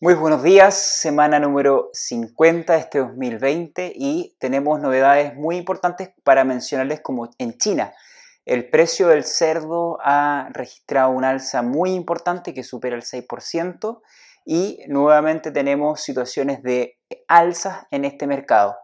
[0.00, 6.44] Muy buenos días, semana número 50 de este 2020 y tenemos novedades muy importantes para
[6.44, 7.92] mencionarles como en China.
[8.46, 14.00] El precio del cerdo ha registrado un alza muy importante que supera el 6%
[14.44, 16.96] y nuevamente tenemos situaciones de
[17.26, 18.76] alzas en este mercado.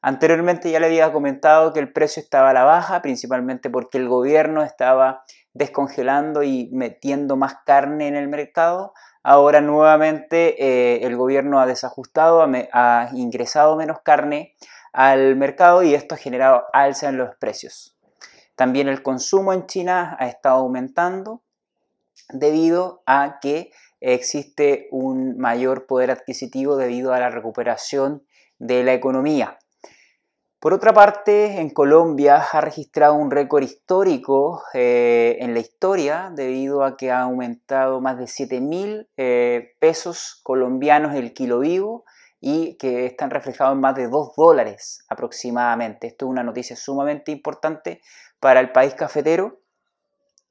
[0.00, 4.08] Anteriormente ya le había comentado que el precio estaba a la baja, principalmente porque el
[4.08, 8.94] gobierno estaba descongelando y metiendo más carne en el mercado
[9.26, 14.54] Ahora nuevamente eh, el gobierno ha desajustado, ha, ingresado menos carne
[14.92, 17.96] al mercado y esto ha generado alza en los precios.
[18.54, 21.42] También el consumo en China ha estado aumentando
[22.28, 28.26] debido a que existe un mayor poder adquisitivo debido a la recuperación
[28.58, 29.58] de la economía.
[30.64, 36.84] Por otra parte, en Colombia ha registrado un récord histórico eh, en la historia debido
[36.84, 42.06] a que ha aumentado más de 7 mil eh, pesos colombianos el kilo vivo
[42.40, 46.06] y que están reflejados en más de 2 dólares aproximadamente.
[46.06, 48.00] Esto es una noticia sumamente importante
[48.40, 49.60] para el país cafetero,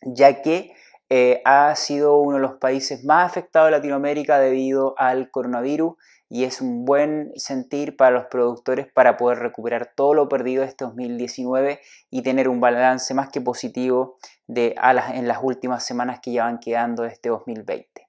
[0.00, 0.72] ya que
[1.10, 5.96] eh, ha sido uno de los países más afectados de Latinoamérica debido al coronavirus
[6.30, 10.84] y es un buen sentir para los productores para poder recuperar todo lo perdido este
[10.84, 14.74] 2019 y tener un balance más que positivo de,
[15.14, 18.08] en las últimas semanas que ya van quedando de este 2020.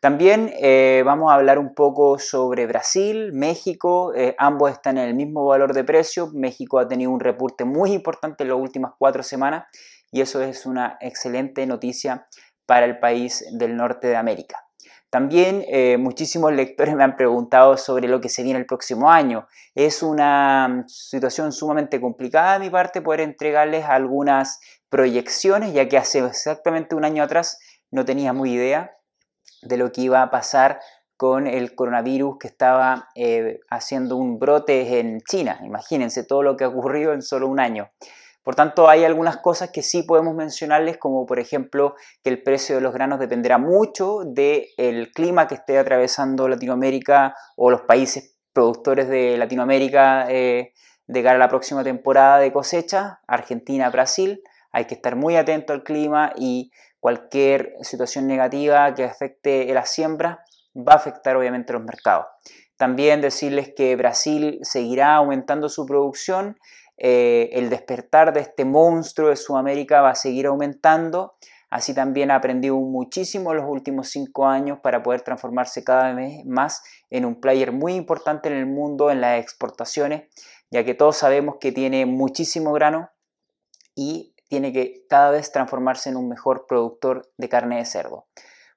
[0.00, 5.14] También eh, vamos a hablar un poco sobre Brasil, México, eh, ambos están en el
[5.14, 9.24] mismo valor de precio, México ha tenido un reporte muy importante en las últimas cuatro
[9.24, 9.64] semanas
[10.12, 12.28] y eso es una excelente noticia
[12.64, 14.67] para el país del norte de América.
[15.10, 19.48] También eh, muchísimos lectores me han preguntado sobre lo que se viene el próximo año.
[19.74, 25.96] Es una mm, situación sumamente complicada de mi parte poder entregarles algunas proyecciones, ya que
[25.96, 27.58] hace exactamente un año atrás
[27.90, 28.96] no tenía muy idea
[29.62, 30.78] de lo que iba a pasar
[31.16, 35.58] con el coronavirus que estaba eh, haciendo un brote en China.
[35.64, 37.90] Imagínense todo lo que ha ocurrido en solo un año.
[38.48, 42.76] Por tanto, hay algunas cosas que sí podemos mencionarles, como por ejemplo que el precio
[42.76, 49.06] de los granos dependerá mucho del clima que esté atravesando Latinoamérica o los países productores
[49.06, 50.72] de Latinoamérica eh,
[51.06, 54.42] de cara a la próxima temporada de cosecha, Argentina, Brasil.
[54.72, 56.70] Hay que estar muy atento al clima y
[57.00, 60.42] cualquier situación negativa que afecte la siembra
[60.74, 62.24] va a afectar obviamente los mercados.
[62.78, 66.56] También decirles que Brasil seguirá aumentando su producción
[67.00, 71.34] eh, el despertar de este monstruo de Sudamérica va a seguir aumentando.
[71.70, 76.44] Así también ha aprendido muchísimo en los últimos cinco años para poder transformarse cada vez
[76.44, 80.24] más en un player muy importante en el mundo en las exportaciones,
[80.70, 83.10] ya que todos sabemos que tiene muchísimo grano
[83.94, 88.26] y tiene que cada vez transformarse en un mejor productor de carne de cerdo.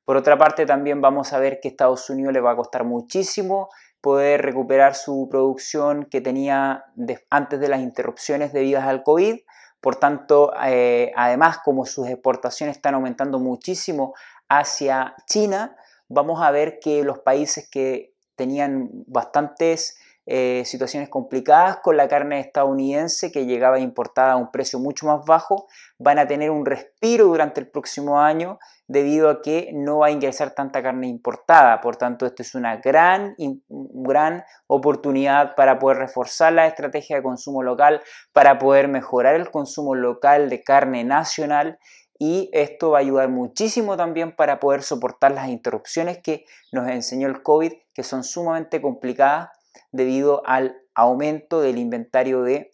[0.03, 3.69] Por otra parte, también vamos a ver que Estados Unidos le va a costar muchísimo
[4.01, 6.85] poder recuperar su producción que tenía
[7.29, 9.39] antes de las interrupciones debidas al COVID.
[9.79, 14.13] Por tanto, eh, además, como sus exportaciones están aumentando muchísimo
[14.49, 15.75] hacia China,
[16.07, 19.97] vamos a ver que los países que tenían bastantes
[20.33, 25.25] eh, situaciones complicadas con la carne estadounidense que llegaba importada a un precio mucho más
[25.25, 25.67] bajo,
[25.99, 30.11] van a tener un respiro durante el próximo año debido a que no va a
[30.11, 31.81] ingresar tanta carne importada.
[31.81, 33.35] Por tanto, esto es una gran,
[33.67, 39.95] gran oportunidad para poder reforzar la estrategia de consumo local, para poder mejorar el consumo
[39.95, 41.77] local de carne nacional
[42.17, 47.27] y esto va a ayudar muchísimo también para poder soportar las interrupciones que nos enseñó
[47.27, 49.49] el COVID, que son sumamente complicadas
[49.91, 52.71] debido al aumento del inventario de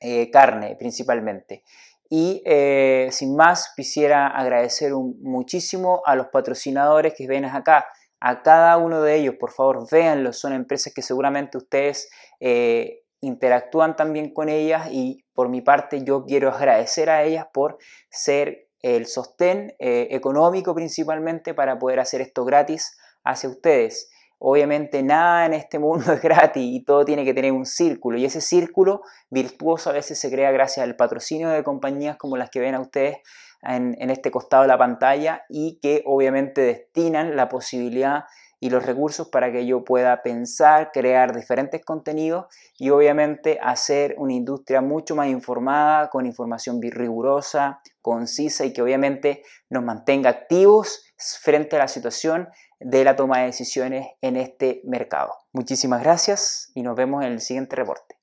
[0.00, 1.64] eh, carne principalmente.
[2.08, 7.86] Y eh, sin más, quisiera agradecer muchísimo a los patrocinadores que ven acá,
[8.20, 12.08] a cada uno de ellos, por favor, véanlo, son empresas que seguramente ustedes
[12.40, 17.78] eh, interactúan también con ellas y por mi parte yo quiero agradecer a ellas por
[18.08, 24.10] ser el sostén económico principalmente para poder hacer esto gratis hacia ustedes.
[24.48, 28.16] Obviamente nada en este mundo es gratis y todo tiene que tener un círculo.
[28.16, 32.48] Y ese círculo virtuoso a veces se crea gracias al patrocinio de compañías como las
[32.50, 33.16] que ven a ustedes
[33.62, 38.26] en, este costado de la pantalla y que obviamente destinan la posibilidad
[38.60, 42.46] y los recursos para que yo pueda pensar, crear diferentes contenidos
[42.78, 49.42] y obviamente hacer una industria mucho más informada, con información rigurosa, concisa y que obviamente
[49.70, 52.48] nos mantenga activos frente a la situación
[52.80, 55.34] de la toma de decisiones en este mercado.
[55.52, 58.15] Muchísimas gracias y nos vemos en el siguiente reporte.